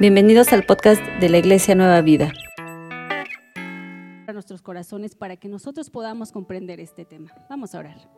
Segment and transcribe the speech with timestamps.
[0.00, 2.32] Bienvenidos al podcast de la Iglesia Nueva Vida.
[4.28, 7.32] A nuestros corazones para que nosotros podamos comprender este tema.
[7.50, 8.08] Vamos a orar.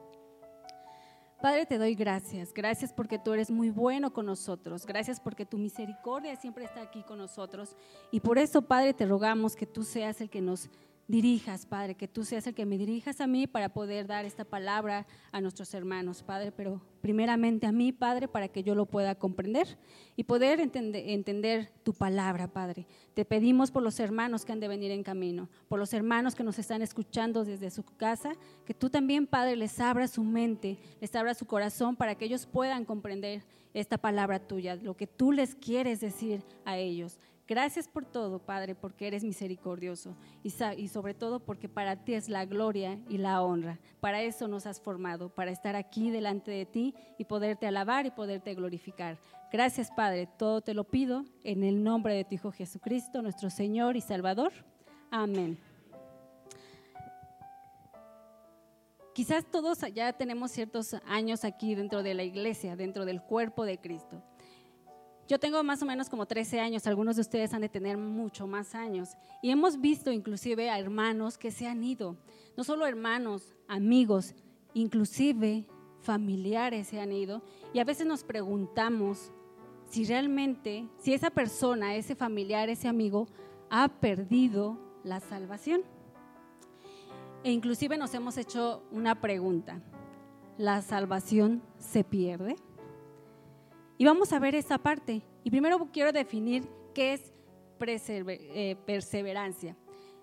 [1.41, 2.53] Padre, te doy gracias.
[2.53, 4.85] Gracias porque tú eres muy bueno con nosotros.
[4.85, 7.75] Gracias porque tu misericordia siempre está aquí con nosotros.
[8.11, 10.69] Y por eso, Padre, te rogamos que tú seas el que nos
[11.11, 14.45] dirijas, Padre, que tú seas el que me dirijas a mí para poder dar esta
[14.45, 19.17] palabra a nuestros hermanos, Padre, pero primeramente a mí, Padre, para que yo lo pueda
[19.17, 19.77] comprender
[20.15, 22.87] y poder entender, tu palabra, Padre.
[23.15, 26.45] Te pedimos por los hermanos que han de venir en camino, por los hermanos que
[26.45, 28.33] nos están escuchando desde su casa,
[28.65, 32.47] que tú también, Padre, les abras su mente, les abras su corazón para que ellos
[32.47, 33.43] puedan comprender
[33.75, 37.19] esta palabra tuya, lo que tú les quieres decir a ellos.
[37.51, 40.15] Gracias por todo, Padre, porque eres misericordioso
[40.45, 43.81] y, sobre todo porque para ti es la gloria y la honra.
[43.99, 48.13] Para eso nos has formado, para estar aquí delante de ti y poderte alabar y
[48.13, 49.19] poderte glorificar.
[49.51, 53.97] Gracias, Padre, todo te lo pido en el nombre de tu Hijo Jesucristo, nuestro Señor
[53.97, 54.53] y Salvador.
[55.11, 55.59] Amén.
[59.13, 63.79] Quizás todos ya tenemos ciertos años aquí dentro de la iglesia, dentro del cuerpo de
[63.79, 64.23] Cristo.
[65.31, 68.49] Yo tengo más o menos como 13 años, algunos de ustedes han de tener mucho
[68.49, 69.11] más años.
[69.41, 72.17] Y hemos visto inclusive a hermanos que se han ido,
[72.57, 74.35] no solo hermanos, amigos,
[74.75, 75.69] inclusive
[76.01, 77.45] familiares se han ido.
[77.73, 79.31] Y a veces nos preguntamos
[79.89, 83.29] si realmente, si esa persona, ese familiar, ese amigo,
[83.71, 85.83] ha perdido la salvación.
[87.45, 89.81] E inclusive nos hemos hecho una pregunta,
[90.59, 92.57] ¿la salvación se pierde?
[94.01, 95.21] Y vamos a ver esa parte.
[95.45, 97.35] Y primero quiero definir qué es
[97.79, 99.77] eh, perseverancia.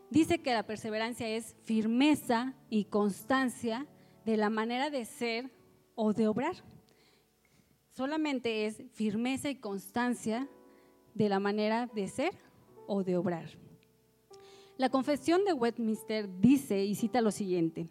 [0.10, 3.86] Dice que la perseverancia es firmeza y constancia
[4.26, 5.52] de la manera de ser
[5.94, 6.56] o de obrar.
[7.92, 10.50] Solamente es firmeza y constancia
[11.14, 12.34] de la manera de ser
[12.88, 13.60] o de obrar.
[14.78, 17.88] La confesión de Westminster dice y cita lo siguiente,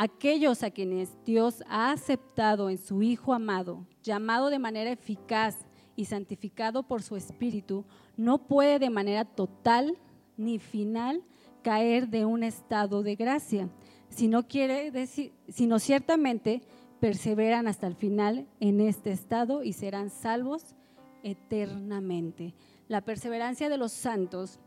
[0.00, 5.58] aquellos a quienes Dios ha aceptado en su Hijo amado, llamado de manera eficaz
[5.94, 7.84] y santificado por su Espíritu,
[8.16, 9.98] no puede de manera total
[10.38, 11.22] ni final
[11.62, 13.68] caer de un estado de gracia,
[14.08, 16.62] sino, quiere decir, sino ciertamente
[16.98, 20.74] perseveran hasta el final en este estado y serán salvos
[21.22, 22.54] eternamente.
[22.88, 24.60] La perseverancia de los santos,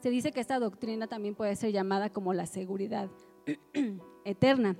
[0.00, 3.08] se dice que esta doctrina también puede ser llamada como la seguridad
[4.24, 4.76] eterna.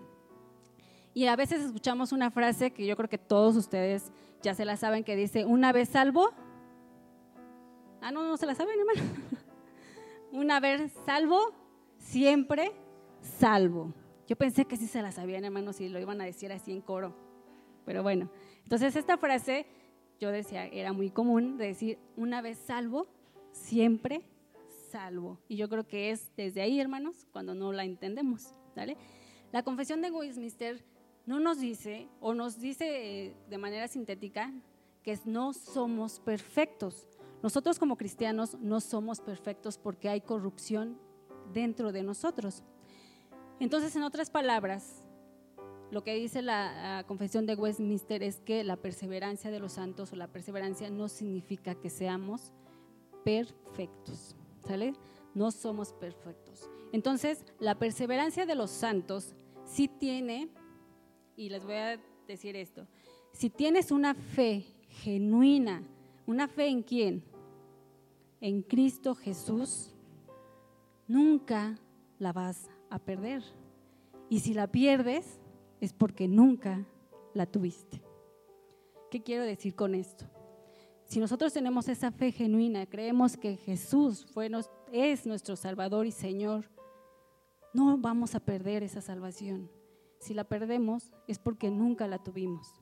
[1.14, 4.76] Y a veces escuchamos una frase que yo creo que todos ustedes ya se la
[4.76, 6.30] saben, que dice, una vez salvo.
[8.00, 9.00] Ah, no, no se la saben, hermano.
[10.32, 11.52] una vez salvo,
[11.98, 12.72] siempre
[13.20, 13.92] salvo.
[14.26, 16.80] Yo pensé que sí se la sabían, hermanos, si lo iban a decir así en
[16.80, 17.14] coro.
[17.84, 18.30] Pero bueno,
[18.62, 19.66] entonces esta frase,
[20.18, 23.06] yo decía, era muy común de decir, una vez salvo,
[23.52, 24.22] siempre
[24.90, 25.38] salvo.
[25.48, 28.54] Y yo creo que es desde ahí, hermanos, cuando no la entendemos.
[28.74, 28.96] ¿vale?
[29.52, 30.82] La confesión de Westminster
[31.26, 34.50] no nos dice, o nos dice eh, de manera sintética,
[35.02, 37.06] que no somos perfectos.
[37.42, 40.98] Nosotros como cristianos no somos perfectos porque hay corrupción
[41.52, 42.62] dentro de nosotros.
[43.60, 45.02] Entonces, en otras palabras,
[45.90, 50.16] lo que dice la, confesión de Westminster es que la perseverancia de los santos o
[50.16, 52.52] la perseverancia no significa que seamos
[53.22, 54.34] perfectos.
[54.66, 54.94] ¿Sale?
[55.34, 56.70] No somos perfectos.
[56.92, 59.34] Entonces, la perseverancia de los santos
[59.72, 60.48] sí tiene,
[61.34, 62.86] y les voy a decir esto,
[63.32, 65.82] si tienes una fe genuina,
[66.26, 67.24] una fe en quién?
[68.40, 69.94] En Cristo Jesús,
[71.08, 71.78] nunca
[72.18, 73.42] la vas a perder.
[74.28, 75.40] Y si la pierdes,
[75.80, 76.86] es porque nunca
[77.32, 78.02] la tuviste.
[79.10, 80.26] ¿Qué quiero decir con esto?
[81.06, 84.26] Si nosotros tenemos esa fe genuina, creemos que Jesús
[84.92, 86.71] es nuestro Salvador y Señor,
[87.72, 89.70] no vamos a perder esa salvación.
[90.18, 92.80] Si la perdemos es porque nunca la tuvimos.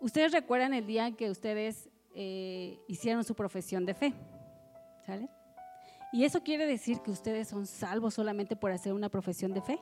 [0.00, 4.14] Ustedes recuerdan el día que ustedes eh, hicieron su profesión de fe,
[5.04, 5.28] ¿sale?
[6.12, 9.78] ¿Y eso quiere decir que ustedes son salvos solamente por hacer una profesión de fe?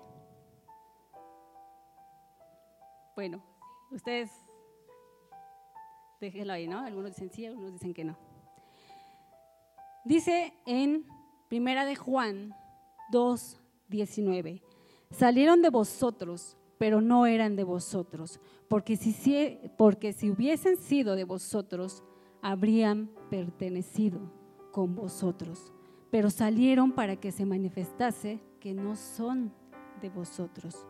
[3.14, 3.42] Bueno,
[3.90, 4.30] ustedes
[6.20, 6.80] déjenlo ahí, ¿no?
[6.80, 8.16] Algunos dicen sí, algunos dicen que no.
[10.04, 11.06] Dice en
[11.48, 12.54] Primera de Juan
[13.12, 14.62] 2.19.
[15.10, 21.24] Salieron de vosotros, pero no eran de vosotros, porque si, porque si hubiesen sido de
[21.24, 22.02] vosotros,
[22.42, 24.20] habrían pertenecido
[24.72, 25.72] con vosotros.
[26.10, 29.52] Pero salieron para que se manifestase que no son
[30.00, 30.86] de vosotros.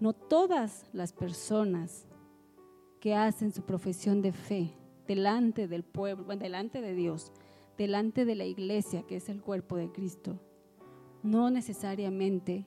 [0.00, 2.06] No todas las personas
[3.00, 4.74] que hacen su profesión de fe
[5.06, 7.32] delante del pueblo, delante de Dios,
[7.76, 10.40] delante de la iglesia, que es el cuerpo de Cristo,
[11.26, 12.66] no necesariamente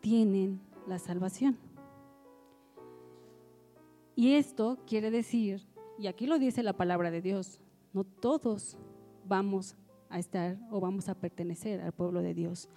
[0.00, 1.58] tienen la salvación.
[4.14, 5.66] Y esto quiere decir,
[5.98, 7.60] y aquí lo dice la palabra de Dios,
[7.92, 8.78] no todos
[9.26, 9.76] vamos
[10.08, 12.68] a estar o vamos a pertenecer al pueblo de Dios.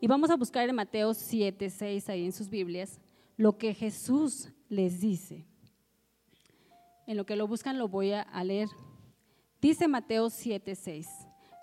[0.00, 3.00] Y vamos a buscar en Mateo 7, 6 ahí en sus Biblias
[3.36, 5.46] lo que Jesús les dice.
[7.06, 8.68] En lo que lo buscan lo voy a leer.
[9.60, 11.08] Dice Mateo 7, 6.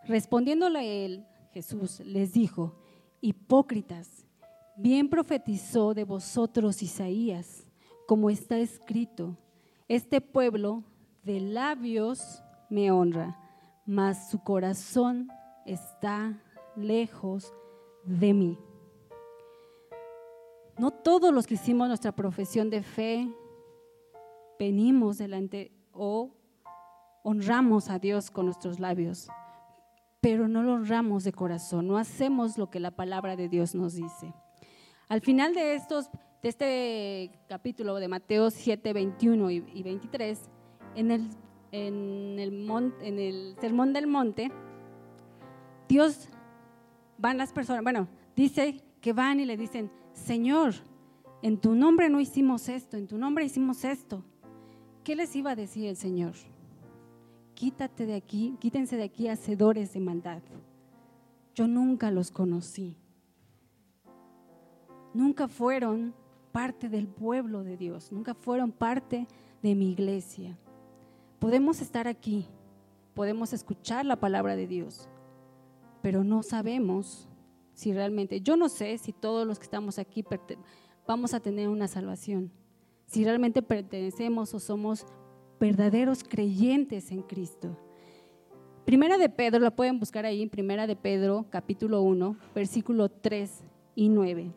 [0.05, 2.75] Respondiéndole él, Jesús les dijo,
[3.21, 4.25] hipócritas,
[4.77, 7.67] bien profetizó de vosotros Isaías,
[8.07, 9.37] como está escrito,
[9.87, 10.83] este pueblo
[11.23, 13.37] de labios me honra,
[13.85, 15.29] mas su corazón
[15.65, 16.41] está
[16.75, 17.53] lejos
[18.05, 18.57] de mí.
[20.77, 23.27] No todos los que hicimos nuestra profesión de fe
[24.57, 26.31] venimos delante o
[27.23, 29.27] honramos a Dios con nuestros labios,
[30.21, 33.95] pero no lo honramos de corazón, no hacemos lo que la palabra de Dios nos
[33.95, 34.33] dice.
[35.07, 36.09] Al final de, estos,
[36.43, 40.39] de este capítulo de Mateo 7, 21 y 23,
[40.95, 41.29] en el,
[41.71, 42.69] en, el
[43.01, 44.51] en el Sermón del Monte,
[45.87, 46.29] Dios
[47.17, 50.75] van las personas, bueno, dice que van y le dicen, Señor,
[51.41, 54.23] en tu nombre no hicimos esto, en tu nombre hicimos esto.
[55.03, 56.33] ¿Qué les iba a decir el Señor?
[57.59, 60.41] Quítate de aquí, quítense de aquí hacedores de maldad.
[61.53, 62.95] Yo nunca los conocí.
[65.13, 66.13] Nunca fueron
[66.53, 69.27] parte del pueblo de Dios, nunca fueron parte
[69.61, 70.57] de mi iglesia.
[71.39, 72.45] Podemos estar aquí,
[73.13, 75.09] podemos escuchar la palabra de Dios,
[76.01, 77.27] pero no sabemos
[77.73, 80.23] si realmente, yo no sé si todos los que estamos aquí
[81.05, 82.53] vamos a tener una salvación,
[83.05, 85.05] si realmente pertenecemos o somos
[85.59, 87.77] verdaderos creyentes en Cristo.
[88.85, 93.63] Primera de Pedro, la pueden buscar ahí, Primera de Pedro, capítulo 1, versículo 3
[93.95, 94.51] y 9.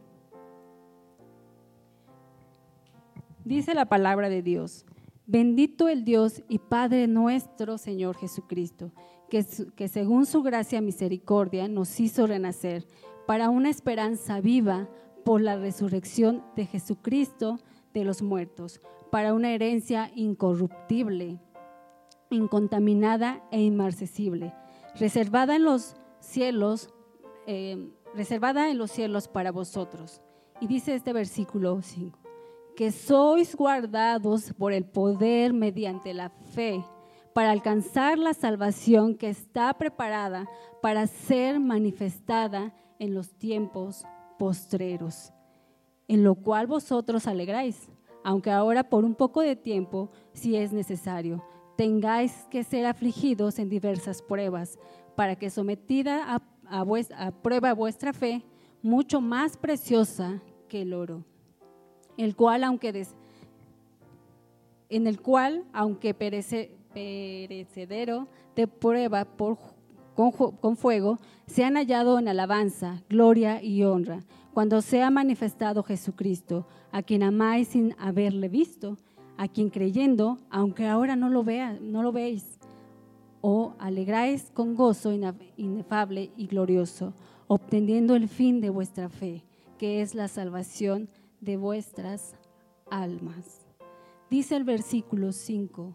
[3.44, 4.86] Dice la palabra de Dios,
[5.26, 8.92] bendito el Dios y Padre nuestro Señor Jesucristo
[9.76, 12.86] que, según su gracia misericordia nos hizo renacer
[13.26, 14.90] para una esperanza viva
[15.24, 17.58] por la resurrección de Jesucristo
[17.92, 18.80] de los muertos,
[19.10, 21.38] para una herencia incorruptible,
[22.30, 24.54] incontaminada e inmarcesible,
[24.98, 26.92] reservada en los cielos,
[27.46, 30.20] eh, reservada en los cielos para vosotros.
[30.60, 32.18] Y dice este versículo 5,
[32.76, 36.84] que sois guardados por el poder mediante la fe
[37.34, 40.48] para alcanzar la salvación que está preparada
[40.80, 44.04] para ser manifestada en los tiempos
[44.38, 45.32] postreros,
[46.12, 47.88] en lo cual vosotros alegráis,
[48.22, 51.42] aunque ahora por un poco de tiempo, si es necesario,
[51.74, 54.78] tengáis que ser afligidos en diversas pruebas,
[55.16, 56.38] para que sometida
[56.68, 58.42] a, prueba vuestra fe,
[58.82, 61.24] mucho más preciosa que el oro,
[62.18, 63.06] el cual, aunque
[64.90, 69.56] en el cual, aunque perece, perecedero de prueba por,
[70.14, 74.22] con, fuego, se han hallado en alabanza, gloria y honra,
[74.52, 78.98] cuando se ha manifestado Jesucristo, a quien amáis sin haberle visto,
[79.38, 82.58] a quien creyendo, aunque ahora no lo, vea, no lo veis,
[83.40, 85.12] o alegráis con gozo
[85.56, 87.14] inefable y glorioso,
[87.48, 89.42] obteniendo el fin de vuestra fe,
[89.78, 91.08] que es la salvación
[91.40, 92.34] de vuestras
[92.90, 93.62] almas.
[94.30, 95.94] Dice el versículo 5,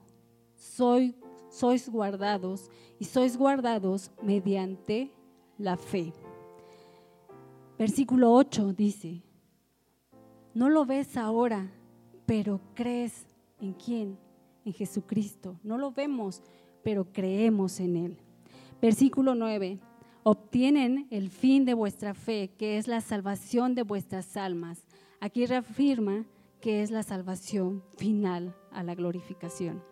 [0.56, 1.16] soy,
[1.50, 5.12] sois guardados y sois guardados mediante
[5.58, 6.14] la fe.
[7.78, 9.22] Versículo 8 dice,
[10.54, 11.72] no lo ves ahora,
[12.26, 13.28] pero crees
[13.62, 14.18] en quién?
[14.66, 15.60] En Jesucristo.
[15.64, 16.42] No lo vemos,
[16.84, 18.18] pero creemos en Él.
[18.82, 19.80] Versículo 9,
[20.24, 24.86] obtienen el fin de vuestra fe, que es la salvación de vuestras almas.
[25.20, 26.26] Aquí reafirma
[26.60, 29.84] que es la salvación final a la glorificación.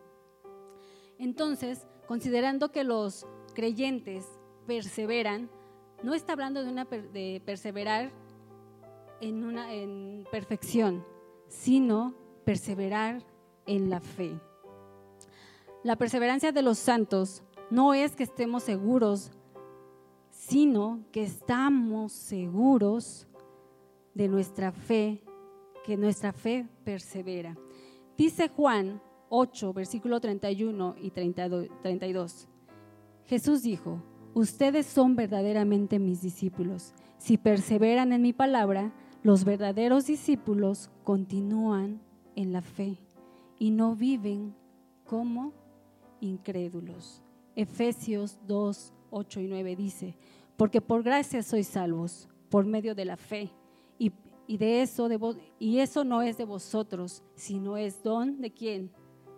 [1.20, 4.26] Entonces, considerando que los creyentes
[4.68, 5.50] perseveran,
[6.04, 8.12] no está hablando de, una, perseverar
[9.22, 11.06] en, una, en perfección,
[11.48, 13.24] sino perseverar
[13.66, 14.40] en la fe.
[15.84, 19.32] La perseverancia de los santos no es que estemos seguros,
[20.32, 23.28] sino que estamos seguros
[24.14, 25.24] de nuestra fe,
[25.84, 27.56] que nuestra fe persevera.
[28.18, 32.48] Dice Juan 8, versículo 31 y 32.
[33.26, 34.02] Jesús dijo,
[34.34, 36.94] ustedes son verdaderamente mis discípulos.
[37.18, 42.02] Si perseveran en mi palabra, los verdaderos discípulos continúan
[42.36, 43.00] en la fe
[43.58, 44.56] y no viven
[45.06, 45.54] como
[46.20, 47.24] incrédulos.
[47.56, 50.18] Efesios 2, 8 y 9 dice,
[50.58, 53.52] porque por gracia sois salvos, por medio de la fe,
[53.98, 54.12] y,
[54.58, 55.10] de eso
[55.58, 58.92] y eso no es de vosotros, sino es don de quién?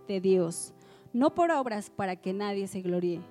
[0.07, 0.73] De Dios.
[1.13, 3.21] No por obras para que nadie se gloríe.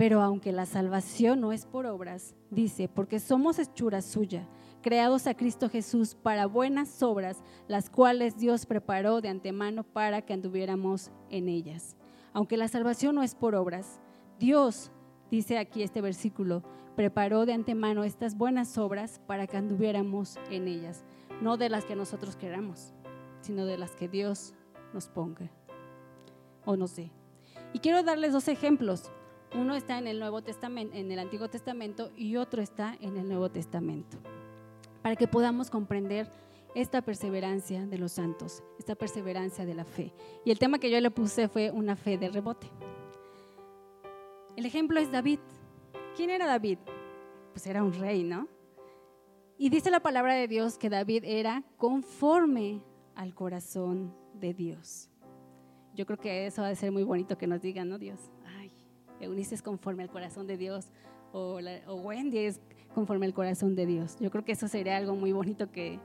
[0.00, 4.48] Pero aunque la salvación no es por obras, dice, porque somos hechura suya,
[4.80, 10.32] creados a Cristo Jesús para buenas obras, las cuales Dios preparó de antemano para que
[10.32, 11.96] anduviéramos en ellas.
[12.32, 14.00] Aunque la salvación no es por obras,
[14.38, 14.90] Dios,
[15.30, 16.62] dice aquí este versículo,
[16.96, 21.04] preparó de antemano estas buenas obras para que anduviéramos en ellas,
[21.42, 22.94] no de las que nosotros queramos,
[23.42, 24.54] sino de las que Dios
[24.94, 25.50] nos ponga
[26.70, 27.10] o nos dé.
[27.72, 29.10] Y quiero darles dos ejemplos.
[29.54, 33.28] Uno está en el Nuevo Testamento, en el Antiguo Testamento y otro está en el
[33.28, 34.18] Nuevo Testamento
[35.02, 36.30] para que podamos comprender
[36.74, 40.12] esta perseverancia de los santos, esta perseverancia de la fe.
[40.44, 42.68] Y el tema que yo le puse fue una fe de rebote.
[44.56, 45.40] El ejemplo es David.
[46.16, 46.78] ¿Quién era David?
[47.52, 48.46] Pues era un rey, ¿no?
[49.58, 52.82] Y dice la palabra de Dios que David era conforme
[53.14, 55.09] al corazón de Dios.
[55.94, 58.30] Yo creo que eso va a ser muy bonito que nos digan, ¿no, Dios?
[58.58, 58.72] Ay,
[59.20, 60.88] Eunice es conforme al corazón de Dios,
[61.32, 62.60] o, o Wendy es
[62.94, 64.16] conforme al corazón de Dios.
[64.20, 65.98] Yo creo que eso sería algo muy bonito que,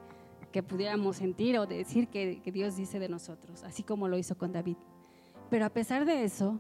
[0.51, 4.37] que pudiéramos sentir o decir que, que Dios dice de nosotros, así como lo hizo
[4.37, 4.77] con David.
[5.49, 6.59] Pero a pesar de eso,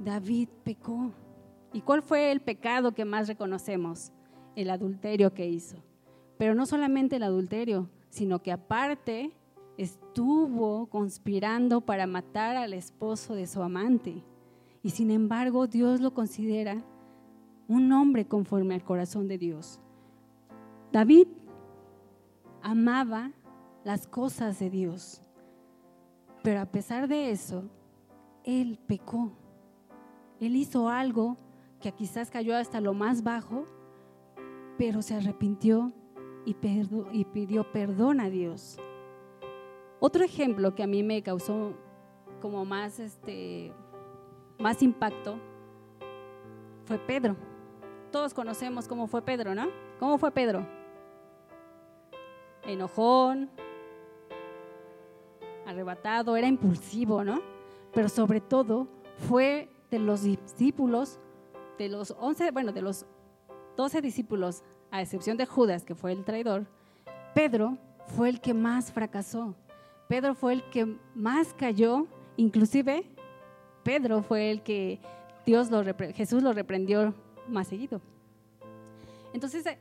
[0.00, 1.12] David pecó.
[1.72, 4.12] ¿Y cuál fue el pecado que más reconocemos?
[4.56, 5.76] El adulterio que hizo.
[6.38, 9.32] Pero no solamente el adulterio, sino que aparte
[9.78, 14.24] estuvo conspirando para matar al esposo de su amante.
[14.82, 16.84] Y sin embargo, Dios lo considera
[17.68, 19.80] un hombre conforme al corazón de Dios.
[20.92, 21.28] David
[22.60, 23.30] amaba
[23.84, 25.22] las cosas de Dios,
[26.42, 27.64] pero a pesar de eso,
[28.44, 29.32] él pecó.
[30.40, 31.36] Él hizo algo
[31.80, 33.64] que quizás cayó hasta lo más bajo,
[34.76, 35.92] pero se arrepintió
[36.44, 36.56] y,
[37.12, 38.78] y pidió perdón a Dios.
[40.00, 41.74] Otro ejemplo que a mí me causó
[42.40, 43.72] como más, este,
[44.58, 45.38] más impacto
[46.84, 47.36] fue Pedro.
[48.12, 49.68] Todos conocemos cómo fue Pedro, ¿no?
[49.98, 50.66] ¿Cómo fue Pedro?
[52.64, 53.50] Enojón,
[55.66, 57.40] arrebatado, era impulsivo, ¿no?
[57.92, 58.86] Pero sobre todo
[59.28, 61.18] fue de los discípulos,
[61.76, 63.04] de los 11, bueno, de los
[63.76, 66.66] 12 discípulos, a excepción de Judas, que fue el traidor,
[67.34, 67.76] Pedro
[68.06, 69.54] fue el que más fracasó.
[70.08, 73.04] Pedro fue el que más cayó, inclusive
[73.82, 75.00] Pedro fue el que
[75.46, 75.82] Dios lo
[76.14, 77.14] Jesús lo reprendió
[77.46, 78.00] más seguido.
[79.32, 79.78] Entonces, eh,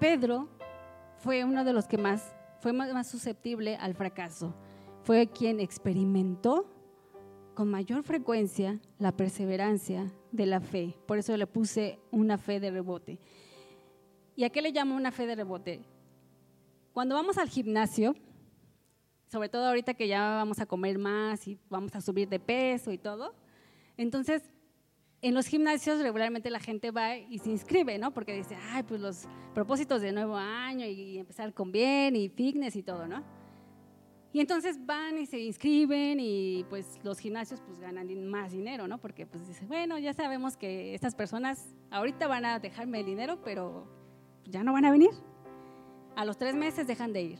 [0.00, 0.48] Pedro
[1.18, 4.54] fue uno de los que más fue más susceptible al fracaso.
[5.02, 6.66] Fue quien experimentó
[7.54, 10.96] con mayor frecuencia la perseverancia de la fe.
[11.06, 13.18] Por eso le puse una fe de rebote.
[14.36, 15.82] ¿Y a qué le llamo una fe de rebote?
[16.92, 18.14] Cuando vamos al gimnasio,
[19.32, 22.92] sobre todo ahorita que ya vamos a comer más y vamos a subir de peso
[22.92, 23.34] y todo,
[23.96, 24.42] entonces
[25.22, 28.12] en los gimnasios regularmente la gente va y se inscribe, ¿no?
[28.12, 32.76] Porque dice, ay, pues los propósitos de nuevo año y, empezar con bien y fitness
[32.76, 33.24] y todo, ¿no?
[34.34, 38.98] Y entonces van y se inscriben y pues los gimnasios pues ganan más dinero, ¿no?
[38.98, 43.40] Porque pues dice, bueno, ya sabemos que estas personas ahorita van a dejarme el dinero,
[43.42, 43.86] pero
[44.44, 45.10] ya no van a venir.
[46.16, 47.38] A los tres meses dejan de ir.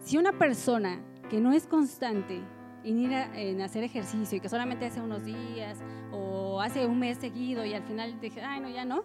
[0.00, 2.40] Si una persona que no es constante
[2.84, 5.78] en ir a, en hacer ejercicio y que solamente hace unos días
[6.12, 9.04] o hace un mes seguido y al final dije, ay, no, ya no,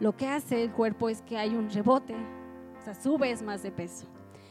[0.00, 3.72] lo que hace el cuerpo es que hay un rebote, o sea, subes más de
[3.72, 4.06] peso.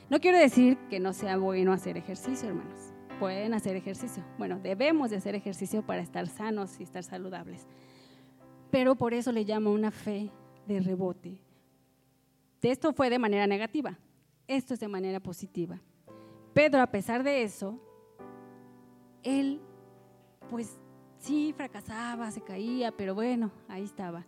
[0.09, 2.93] No quiero decir que no sea bueno hacer ejercicio, hermanos.
[3.19, 4.23] Pueden hacer ejercicio.
[4.37, 7.65] Bueno, debemos de hacer ejercicio para estar sanos y estar saludables.
[8.71, 10.29] Pero por eso le llamo una fe
[10.67, 11.41] de rebote.
[12.61, 13.97] Esto fue de manera negativa.
[14.47, 15.81] Esto es de manera positiva.
[16.57, 17.79] Pedro, a pesar de eso,
[19.21, 19.61] él,
[20.49, 20.81] pues
[21.19, 24.25] sí, fracasaba, se caía, pero bueno, ahí estaba.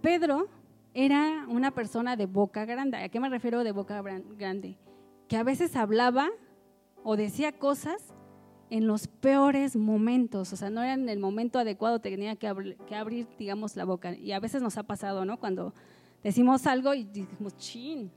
[0.00, 0.46] Pedro
[0.94, 2.98] era una persona de boca grande.
[2.98, 4.78] ¿A qué me refiero de boca grande?
[5.26, 6.28] Que a veces hablaba
[7.02, 8.14] o decía cosas
[8.70, 13.26] en los peores momentos, o sea, no era en el momento adecuado, tenía que, abrir,
[13.36, 14.14] digamos, la boca.
[14.14, 15.40] Y a veces nos ha pasado, ¿no?
[15.40, 15.74] Cuando
[16.22, 18.12] decimos algo y dijimos, chin,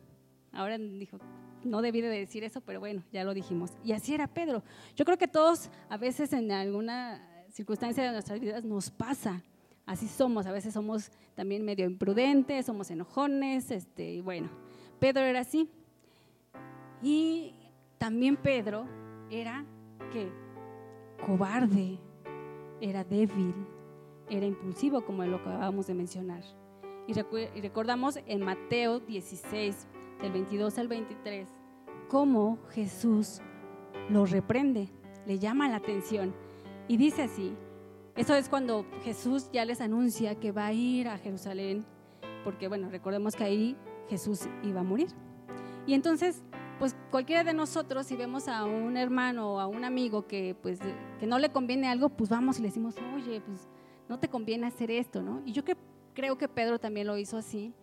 [0.51, 1.17] ahora dijo,
[1.63, 3.71] no debí de decir eso, pero bueno, ya lo dijimos.
[3.83, 4.63] Y así era Pedro.
[4.95, 9.43] Yo creo que todos a veces en alguna circunstancia de nuestras vidas nos pasa.
[9.85, 14.49] Así somos, a veces somos también medio imprudentes, somos enojones, este, y bueno,
[14.99, 15.69] Pedro era así.
[17.01, 17.55] Y
[17.97, 18.85] también Pedro
[19.29, 19.65] era
[20.11, 20.31] que
[21.25, 21.99] cobarde.
[22.79, 23.53] era débil,
[24.29, 26.43] era impulsivo, como lo acabamos de mencionar.
[27.07, 27.13] Y,
[27.61, 29.87] recordamos en Mateo 16,
[30.21, 31.47] del 22 al 23,
[32.07, 33.41] cómo Jesús
[34.09, 34.89] lo reprende,
[35.25, 36.33] le llama la atención.
[36.87, 37.55] Y dice así,
[38.15, 41.85] eso es cuando Jesús ya les anuncia que va a ir a Jerusalén,
[42.43, 43.77] porque bueno, recordemos que ahí
[44.09, 45.09] Jesús iba a morir.
[45.87, 46.43] Y entonces,
[46.79, 50.79] pues cualquiera de nosotros, si vemos a un hermano o a un amigo que pues
[51.19, 53.69] que no le conviene algo, pues vamos y le decimos, oye, pues
[54.09, 55.41] no te conviene hacer esto, ¿no?
[55.45, 55.63] Y yo
[56.13, 57.73] creo que Pedro también lo hizo así.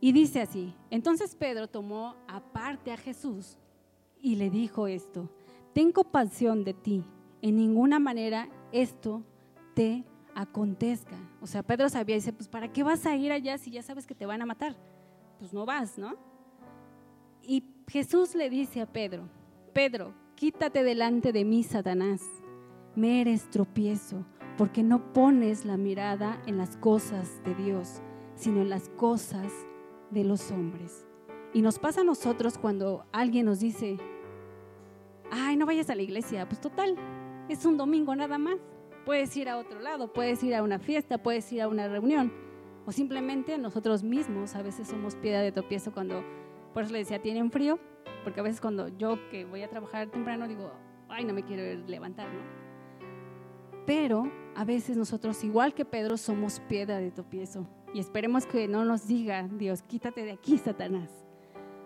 [0.00, 3.58] Y dice así, entonces Pedro tomó aparte a Jesús
[4.20, 5.28] y le dijo esto,
[5.72, 7.04] ten compasión de ti,
[7.42, 9.24] en ninguna manera esto
[9.74, 11.16] te acontezca.
[11.40, 14.06] O sea, Pedro sabía, dice, pues ¿para qué vas a ir allá si ya sabes
[14.06, 14.76] que te van a matar?
[15.40, 16.14] Pues no vas, ¿no?
[17.42, 19.28] Y Jesús le dice a Pedro,
[19.72, 22.22] Pedro, quítate delante de mí, Satanás,
[22.94, 24.24] me eres tropiezo,
[24.56, 28.00] porque no pones la mirada en las cosas de Dios,
[28.34, 29.67] sino en las cosas de
[30.12, 31.06] los hombres.
[31.52, 33.96] Y nos pasa a nosotros cuando alguien nos dice,
[35.30, 36.96] ay, no vayas a la iglesia, pues total,
[37.48, 38.58] es un domingo nada más.
[39.04, 42.32] Puedes ir a otro lado, puedes ir a una fiesta, puedes ir a una reunión.
[42.84, 46.22] O simplemente nosotros mismos a veces somos piedra de tropiezo cuando,
[46.74, 47.78] por eso le decía, tienen frío,
[48.24, 50.70] porque a veces cuando yo que voy a trabajar temprano digo,
[51.08, 52.40] ay, no me quiero levantar, ¿no?
[53.86, 57.66] Pero a veces nosotros, igual que Pedro, somos piedra de tropiezo.
[57.94, 61.10] Y esperemos que no nos diga, Dios, quítate de aquí, Satanás.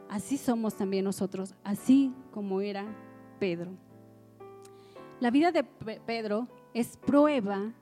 [0.08, 2.84] Así somos también nosotros, así como era
[3.38, 3.72] Pedro.
[5.20, 7.72] La vida de Pedro es prueba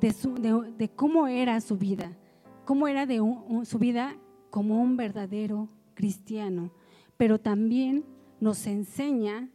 [0.00, 2.16] de, cómo era su vida,
[2.64, 3.20] cómo era de
[3.64, 4.16] su vida
[4.50, 6.70] como un verdadero cristiano,
[7.16, 8.04] pero también
[8.40, 9.48] nos enseña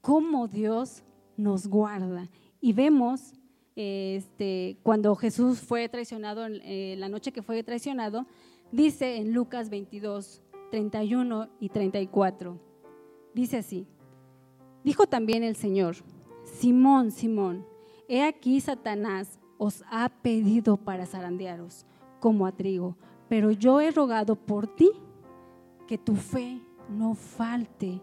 [0.00, 1.02] cómo Dios
[1.36, 2.28] nos guarda.
[2.60, 3.34] Y vemos
[3.76, 8.26] este, cuando Jesús fue traicionado, eh, la noche que fue traicionado,
[8.70, 12.58] dice en Lucas 22, 31 y 34,
[13.34, 13.86] dice así,
[14.84, 15.96] dijo también el Señor,
[16.44, 17.66] Simón, Simón,
[18.08, 21.86] he aquí Satanás os ha pedido para zarandearos
[22.20, 22.96] como a trigo,
[23.28, 24.90] pero yo he rogado por ti
[25.86, 28.00] que tu fe no falte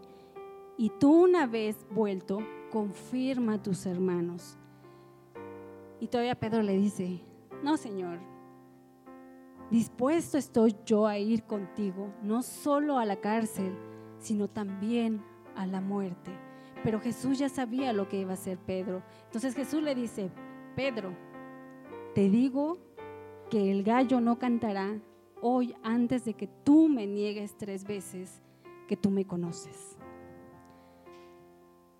[0.77, 2.39] y tú una vez vuelto,
[2.71, 4.57] confirma a tus hermanos.
[5.99, 7.21] Y todavía Pedro le dice,
[7.63, 8.19] no Señor,
[9.69, 13.75] dispuesto estoy yo a ir contigo, no solo a la cárcel,
[14.19, 15.21] sino también
[15.55, 16.31] a la muerte.
[16.83, 19.03] Pero Jesús ya sabía lo que iba a hacer Pedro.
[19.25, 20.31] Entonces Jesús le dice,
[20.75, 21.13] Pedro,
[22.15, 22.77] te digo
[23.49, 24.99] que el gallo no cantará
[25.41, 28.41] hoy antes de que tú me niegues tres veces
[28.87, 29.97] que tú me conoces.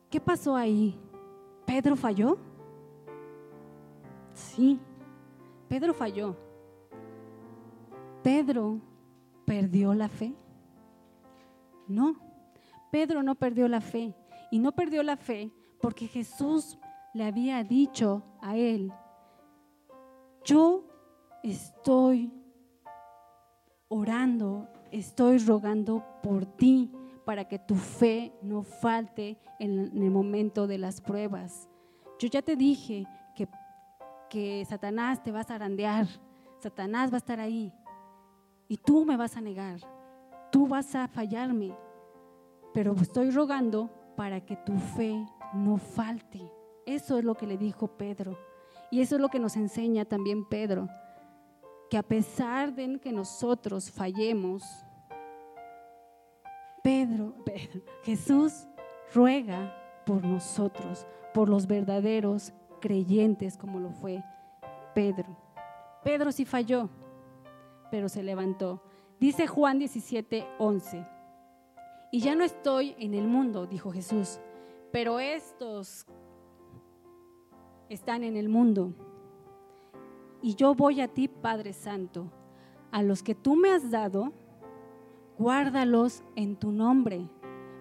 [0.09, 0.99] ¿Qué pasó ahí?
[1.65, 2.37] ¿Pedro falló?
[5.67, 6.35] Pedro falló.
[8.23, 8.79] ¿Pedro
[9.45, 10.33] perdió la fe?
[11.87, 12.15] No,
[12.91, 14.13] Pedro no perdió la fe.
[14.51, 16.77] Y no perdió la fe porque Jesús
[17.13, 18.91] le había dicho a él,
[20.43, 20.83] yo
[21.43, 22.31] estoy
[23.87, 26.91] orando, estoy rogando por ti
[27.25, 31.69] para que tu fe no falte en el momento de las pruebas.
[32.19, 33.05] Yo ya te dije
[34.29, 36.07] que, Satanás te va a zarandear,
[36.59, 37.73] Satanás va a estar ahí
[38.67, 39.79] y tú me vas a negar,
[40.51, 41.75] tú vas a fallarme,
[42.73, 45.15] pero estoy rogando para que tu fe
[45.53, 46.41] no falte.
[46.85, 48.37] Eso es lo que le dijo Pedro.
[48.91, 50.87] Y eso es lo que nos enseña también Pedro,
[51.89, 54.63] que a pesar de que nosotros fallemos,
[56.83, 57.35] Pedro,
[58.03, 58.67] Jesús
[59.13, 64.23] ruega por nosotros, por los verdaderos creyentes como lo fue
[64.95, 65.37] Pedro.
[66.03, 66.89] Pedro sí falló,
[67.91, 68.81] pero se levantó.
[69.19, 71.05] Dice Juan 17, 11.
[72.11, 74.39] Y ya no estoy en el mundo, dijo Jesús,
[74.91, 76.05] pero estos
[77.89, 78.93] están en el mundo.
[80.41, 82.31] Y yo voy a ti, Padre Santo,
[82.91, 84.31] a los que tú me has dado,
[85.37, 87.29] guárdalos en tu nombre,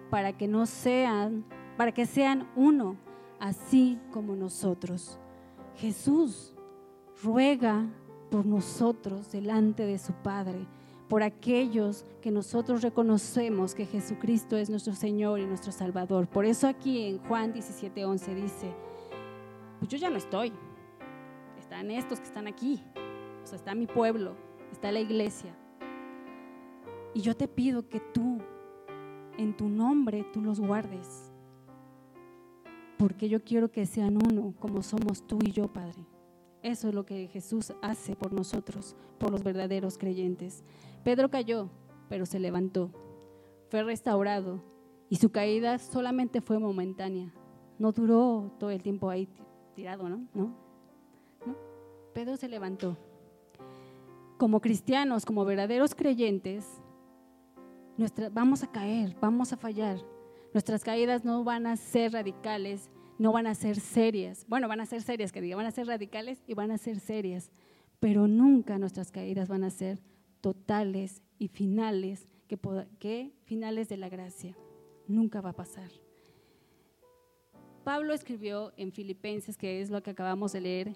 [0.09, 1.45] para que no sean,
[1.77, 2.97] para que sean uno,
[3.39, 5.19] así como nosotros.
[5.75, 6.53] Jesús
[7.23, 7.87] ruega
[8.29, 10.67] por nosotros delante de su Padre
[11.09, 16.27] por aquellos que nosotros reconocemos que Jesucristo es nuestro Señor y nuestro Salvador.
[16.27, 18.71] Por eso aquí en Juan 17:11 dice,
[19.79, 20.53] pues yo ya no estoy,
[21.57, 22.83] están estos que están aquí,
[23.43, 24.35] o sea, está mi pueblo,
[24.71, 25.55] está la iglesia.
[27.15, 28.37] Y yo te pido que tú,
[29.37, 31.28] en tu nombre, tú los guardes.
[32.99, 36.05] Porque yo quiero que sean uno como somos tú y yo, Padre.
[36.61, 40.65] Eso es lo que Jesús hace por nosotros, por los verdaderos creyentes.
[41.05, 41.69] Pedro cayó,
[42.09, 42.91] pero se levantó,
[43.69, 44.61] fue restaurado
[45.09, 47.33] y su caída solamente fue momentánea.
[47.77, 49.29] No duró todo el tiempo ahí
[49.75, 50.27] tirado, ¿no?
[50.33, 50.53] ¿No?
[52.13, 52.97] Pedro se levantó.
[54.37, 56.81] Como cristianos, como verdaderos creyentes,
[58.33, 59.99] vamos a caer, vamos a fallar.
[60.53, 64.45] Nuestras caídas no van a ser radicales, no van a ser serias.
[64.47, 66.99] Bueno, van a ser serias, que diga, van a ser radicales y van a ser
[66.99, 67.51] serias.
[67.99, 70.01] Pero nunca nuestras caídas van a ser
[70.41, 74.55] totales y finales, que, finales de la gracia.
[75.07, 75.91] Nunca va a pasar.
[77.83, 80.95] Pablo escribió en Filipenses, que es lo que acabamos de leer,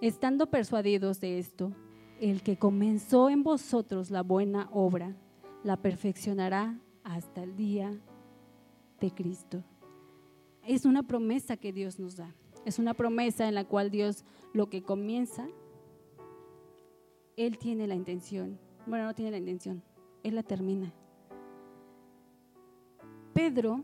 [0.00, 1.72] estando persuadidos de esto,
[2.20, 5.16] el que comenzó en vosotros la buena obra,
[5.62, 8.00] la perfeccionará hasta el día
[9.10, 9.62] Cristo.
[10.62, 12.34] Es una promesa que Dios nos da.
[12.64, 15.46] Es una promesa en la cual Dios lo que comienza,
[17.36, 18.58] Él tiene la intención.
[18.86, 19.82] Bueno, no tiene la intención,
[20.22, 20.92] Él la termina.
[23.34, 23.82] Pedro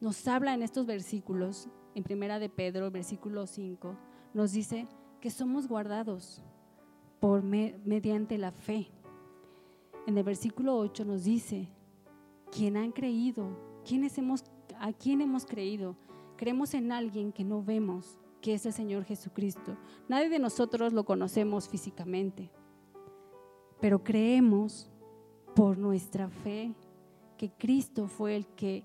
[0.00, 3.96] nos habla en estos versículos, en primera de Pedro, versículo 5,
[4.34, 4.86] nos dice
[5.20, 6.42] que somos guardados
[7.18, 8.90] por mediante la fe.
[10.06, 11.68] En el versículo 8 nos dice,
[12.52, 13.48] quien han creído,
[13.86, 14.44] ¿quiénes hemos,
[14.80, 15.96] ¿a quién hemos creído?
[16.36, 19.76] Creemos en alguien que no vemos, que es el Señor Jesucristo.
[20.08, 22.50] Nadie de nosotros lo conocemos físicamente,
[23.80, 24.90] pero creemos
[25.54, 26.74] por nuestra fe
[27.38, 28.84] que Cristo fue el que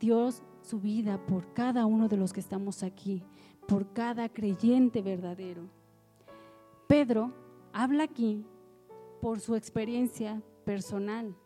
[0.00, 0.30] dio
[0.62, 3.22] su vida por cada uno de los que estamos aquí,
[3.68, 5.68] por cada creyente verdadero.
[6.88, 7.32] Pedro
[7.72, 8.44] habla aquí
[9.20, 11.36] por su experiencia personal.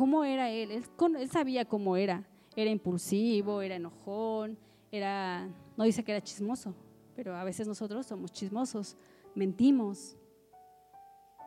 [0.00, 0.70] ¿Cómo era él?
[0.70, 1.28] él?
[1.28, 2.24] sabía cómo era.
[2.56, 4.56] Era impulsivo, era enojón,
[4.90, 6.74] era, no dice que era chismoso,
[7.14, 8.96] pero a veces nosotros somos chismosos,
[9.34, 10.16] mentimos,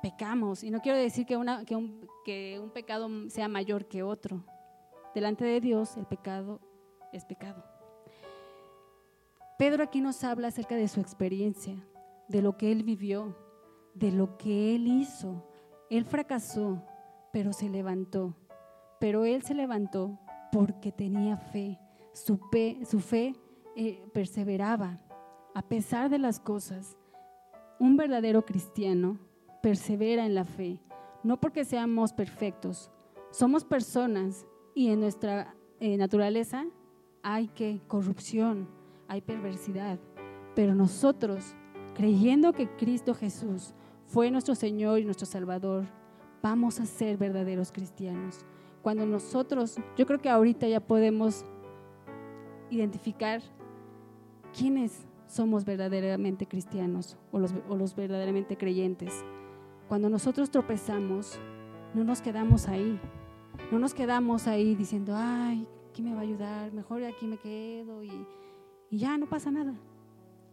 [0.04, 0.64] pecamos.
[0.64, 4.46] Y no quiero decir que, una, que, un, que un pecado sea mayor que otro.
[5.16, 6.60] Delante de Dios el pecado
[7.12, 7.66] es pecado.
[9.58, 11.84] Pedro aquí nos habla acerca de su experiencia,
[12.28, 13.36] de lo que él vivió,
[13.96, 15.44] de lo que él hizo.
[15.90, 16.84] Él fracasó,
[17.32, 18.36] pero se levantó.
[19.04, 20.18] Pero él se levantó
[20.50, 21.78] porque tenía fe.
[22.14, 23.36] Su, fe,
[23.76, 24.98] eh, perseveraba
[25.54, 26.96] a pesar de las cosas.
[27.82, 29.20] Un verdadero cristiano
[29.62, 30.80] persevera en la fe,
[31.22, 32.94] no porque seamos perfectos,
[33.30, 36.66] somos personas y en nuestra eh, naturaleza
[37.24, 38.70] hay que corrupción,
[39.10, 40.00] hay perversidad,
[40.56, 41.58] pero nosotros,
[41.94, 45.88] creyendo que Cristo Jesús fue nuestro Señor y nuestro Salvador,
[46.42, 48.46] vamos a ser verdaderos cristianos.
[48.84, 51.46] Cuando nosotros, yo creo que ahorita ya podemos
[52.70, 53.42] identificar
[54.56, 59.24] quiénes somos verdaderamente cristianos o los, o los verdaderamente creyentes.
[59.88, 61.40] Cuando nosotros tropezamos,
[61.94, 63.00] no nos quedamos ahí.
[63.72, 66.74] No nos quedamos ahí diciendo, ay, ¿quién me va a ayudar?
[66.74, 68.12] Mejor aquí me quedo y,
[68.90, 69.74] y ya no pasa nada.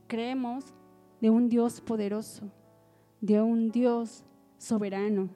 [0.06, 0.72] Creemos
[1.20, 2.48] de un Dios poderoso,
[3.20, 4.24] de un Dios
[4.56, 5.30] soberano,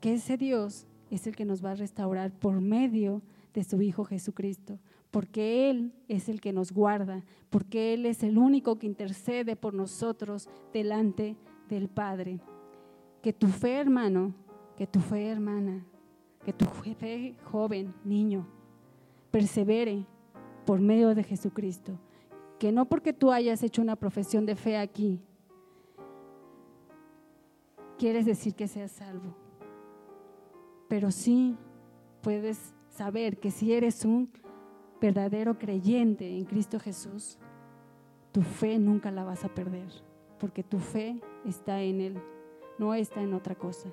[0.00, 4.04] que ese Dios es el que nos va a restaurar por medio de su Hijo
[4.04, 4.78] Jesucristo,
[5.10, 9.74] porque Él es el que nos guarda, porque Él es el único que intercede por
[9.74, 11.36] nosotros delante
[11.68, 12.40] del Padre.
[13.22, 14.34] Que tu fe, hermano,
[14.76, 15.84] que tu fe, hermana,
[16.44, 18.46] que tu fe, joven, niño,
[19.30, 20.06] persevere
[20.64, 21.98] por medio de Jesucristo.
[22.58, 25.20] Que no porque tú hayas hecho una profesión de fe aquí,
[27.98, 29.49] quieres decir que seas salvo.
[30.90, 31.56] Pero sí
[32.20, 34.30] puedes saber que si eres un
[35.00, 37.38] verdadero creyente en Cristo Jesús,
[38.32, 39.88] tu fe nunca la vas a perder,
[40.38, 42.20] porque tu fe está en Él
[42.80, 43.90] no está en otra cosa.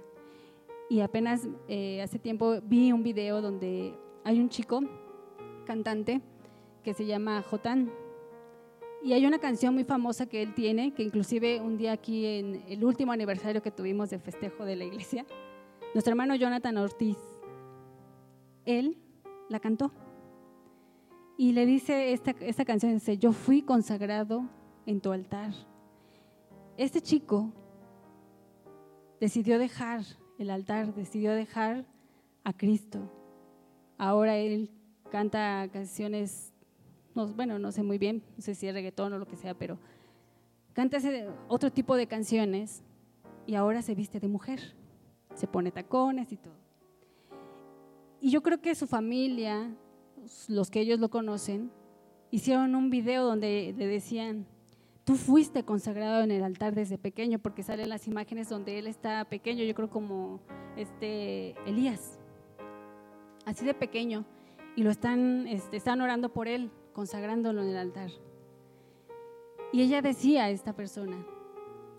[0.90, 4.82] Y apenas eh, hace tiempo vi un video donde hay un chico
[5.66, 6.22] cantante
[6.84, 7.92] que se llama Jotán.
[9.04, 12.64] Y hay una canción muy famosa que él tiene, que inclusive un día aquí en
[12.68, 15.26] el último aniversario que tuvimos de festejo de la iglesia,
[15.94, 17.18] nuestro hermano Jonathan Ortiz,
[18.66, 18.98] él
[19.50, 19.92] la cantó.
[21.38, 24.50] Y le dice esta, esta canción, dice, yo fui consagrado
[24.86, 25.54] en tu altar.
[26.78, 27.52] Este chico
[29.20, 30.02] decidió dejar
[30.38, 31.86] el altar, decidió dejar
[32.44, 33.12] a Cristo.
[33.98, 34.72] Ahora él
[35.12, 36.54] canta canciones,
[37.36, 39.80] bueno, no sé muy bien, no sé si es reggaetón o lo que sea, pero
[40.74, 42.84] canta ese otro tipo de canciones
[43.46, 44.76] y ahora se viste de mujer,
[45.38, 46.56] se pone tacones y todo.
[48.20, 49.72] Y yo creo que su familia,
[50.48, 51.72] los que ellos lo conocen,
[52.32, 54.48] hicieron un video donde le decían,
[55.04, 59.26] tú fuiste consagrado en el altar desde pequeño, porque salen las imágenes donde él está
[59.26, 60.40] pequeño, yo creo como
[60.76, 62.20] este Elías,
[63.46, 64.26] así de pequeño,
[64.76, 68.10] y lo están, este, están orando por él, consagrándolo en el altar.
[69.72, 71.24] Y ella decía a esta persona,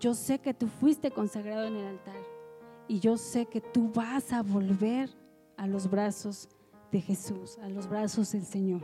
[0.01, 2.38] yo sé que tú fuiste consagrado en el altar
[2.89, 5.11] y yo sé que tú vas a volver
[5.55, 6.49] a los brazos
[6.91, 8.81] de Jesús, a los brazos del Señor.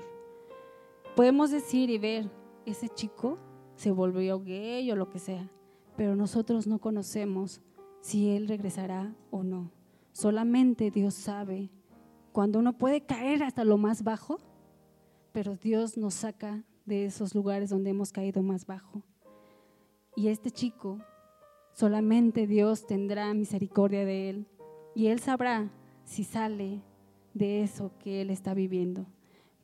[1.15, 2.29] Podemos decir y ver,
[2.67, 3.39] ese chico
[3.75, 5.49] se volvió gay o lo que sea,
[5.97, 7.61] pero nosotros no conocemos
[7.99, 9.71] si Él regresará o no.
[10.11, 11.71] Solamente Dios sabe
[12.31, 14.37] cuando uno puede caer hasta lo más bajo,
[15.31, 19.01] pero Dios nos saca de esos lugares donde hemos caído más bajo.
[20.15, 20.99] Y este chico,
[21.75, 24.45] solamente Dios tendrá misericordia de él
[24.95, 25.69] y él sabrá
[26.05, 26.81] si sale
[27.33, 29.05] de eso que él está viviendo.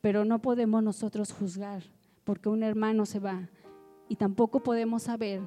[0.02, 1.82] Pero no podemos nosotros juzgar
[2.24, 3.48] porque un hermano se va
[4.08, 5.40] y tampoco podemos saber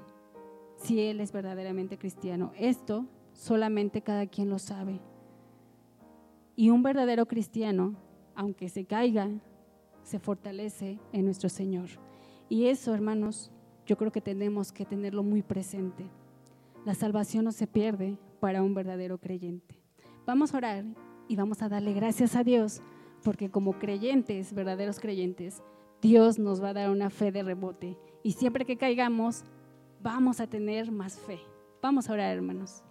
[0.77, 2.51] si él es verdaderamente cristiano.
[2.57, 4.99] Esto solamente cada quien lo sabe.
[6.55, 7.95] Y un verdadero cristiano,
[8.33, 9.29] aunque se caiga,
[10.01, 11.89] se fortalece en nuestro Señor.
[12.49, 13.51] Y eso, hermanos,
[13.85, 16.09] yo creo que tenemos que tenerlo muy presente.
[16.85, 19.81] La salvación no se pierde para un verdadero creyente.
[20.27, 20.85] Vamos a orar
[21.27, 22.79] y vamos a darle gracias a Dios,
[23.23, 25.63] porque como creyentes, verdaderos creyentes,
[25.99, 29.43] Dios nos va a dar una fe de rebote y siempre que caigamos,
[29.99, 31.39] vamos a tener más fe.
[31.81, 32.83] Vamos a orar, hermanos.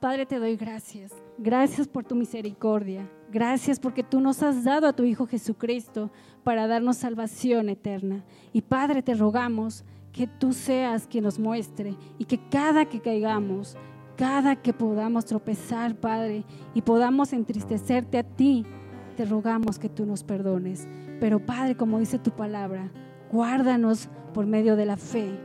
[0.00, 1.12] Padre, te doy gracias.
[1.36, 3.10] Gracias por tu misericordia.
[3.30, 6.10] Gracias porque tú nos has dado a tu Hijo Jesucristo
[6.44, 8.24] para darnos salvación eterna.
[8.54, 9.84] Y Padre, te rogamos
[10.16, 13.76] que tú seas quien nos muestre y que cada que caigamos,
[14.16, 18.64] cada que podamos tropezar, Padre, y podamos entristecerte a ti,
[19.16, 20.88] te rogamos que tú nos perdones.
[21.20, 22.90] Pero Padre, como dice tu palabra,
[23.30, 25.38] Guárdanos por medio de la fe.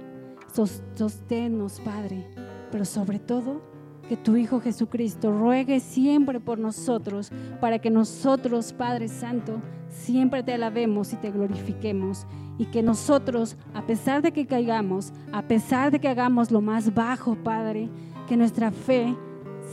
[0.96, 2.28] Sosténnos, Padre.
[2.72, 3.62] Pero sobre todo,
[4.12, 10.54] que tu Hijo Jesucristo ruegue siempre por nosotros, para que nosotros, Padre Santo, siempre te
[10.54, 12.28] alabemos y te glorifiquemos.
[12.58, 16.94] Y que nosotros, a pesar de que caigamos, a pesar de que hagamos lo más
[16.94, 17.88] bajo, Padre,
[18.28, 19.16] que nuestra fe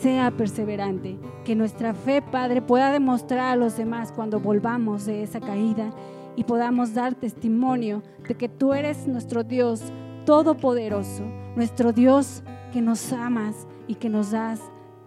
[0.01, 5.41] sea perseverante, que nuestra fe, Padre, pueda demostrar a los demás cuando volvamos de esa
[5.41, 5.91] caída
[6.37, 9.83] y podamos dar testimonio de que tú eres nuestro Dios
[10.25, 11.25] todopoderoso,
[11.57, 14.61] nuestro Dios que nos amas y que nos das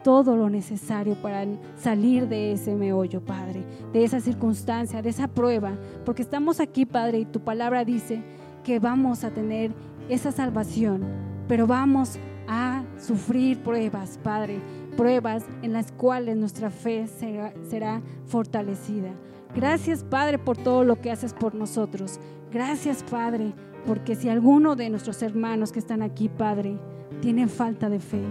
[0.03, 1.45] todo lo necesario para
[1.77, 3.63] salir de ese meollo, Padre,
[3.93, 5.73] de esa circunstancia, de esa prueba,
[6.05, 8.21] porque estamos aquí, Padre, y tu palabra dice
[8.63, 9.71] que vamos a tener
[10.09, 11.03] esa salvación,
[11.47, 12.17] pero vamos
[12.47, 14.59] a sufrir pruebas, Padre,
[14.97, 19.11] pruebas en las cuales nuestra fe será, fortalecida.
[19.55, 22.19] Gracias, Padre, por todo lo que haces por nosotros.
[22.51, 23.53] Gracias, Padre,
[23.85, 26.77] porque si alguno de nuestros hermanos que están aquí, Padre,
[27.21, 28.23] tiene falta de fe,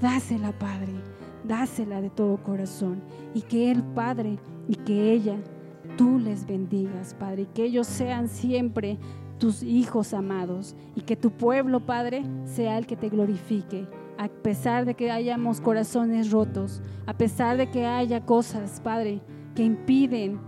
[0.00, 0.92] dásela, Padre,
[1.44, 3.02] dásela de todo corazón.
[3.34, 5.36] Y que Él, Padre, y que ella,
[5.96, 8.98] tú les bendigas, Padre, y que ellos sean siempre
[9.38, 13.86] tus hijos amados y que tu pueblo, Padre, sea el que te glorifique.
[14.18, 19.20] A pesar de que hayamos corazones rotos, a pesar de que haya cosas, Padre,
[19.54, 20.40] que impiden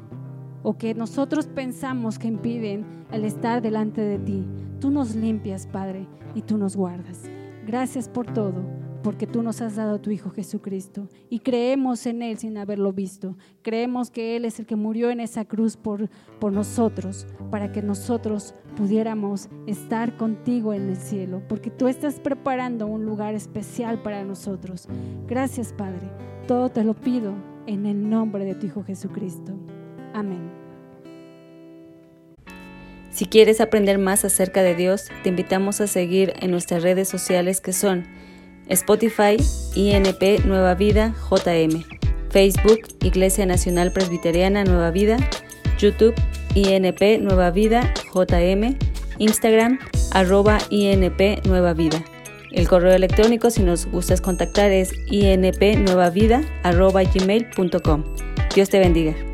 [0.63, 4.45] o que nosotros pensamos que impiden el estar delante de ti.
[4.81, 7.23] Tú nos limpias, Padre, y tú nos guardas.
[7.67, 8.63] Gracias por todo,
[9.03, 12.93] porque tú nos has dado a tu Hijo Jesucristo y creemos en Él sin haberlo
[12.93, 13.37] visto.
[13.63, 16.09] Creemos que Él es el que murió en esa cruz por,
[16.39, 22.87] por nosotros, para que nosotros pudiéramos estar contigo en el cielo, porque tú estás preparando
[22.87, 24.89] un lugar especial para nosotros.
[25.27, 26.11] Gracias, Padre.
[26.47, 27.35] Todo te lo pido
[27.67, 29.55] en el nombre de tu Hijo Jesucristo.
[30.13, 30.61] Amén.
[33.11, 37.61] Si quieres aprender más acerca de Dios, te invitamos a seguir en nuestras redes sociales
[37.61, 38.05] que son
[38.71, 39.37] Spotify,
[39.75, 41.85] INP Nueva Vida, JM,
[42.31, 45.19] Facebook, Iglesia Nacional Presbiteriana Nueva Vida,
[45.79, 46.15] YouTube,
[46.55, 48.77] INP Nueva Vida, JM,
[49.19, 49.79] Instagram,
[50.13, 52.03] arroba INP Nueva Vida.
[52.53, 58.05] El correo electrónico, si nos gustas contactar, es inpnuevavida, arroba gmail.com.
[58.55, 59.30] Dios te bendiga.